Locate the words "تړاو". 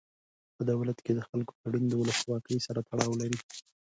2.87-3.13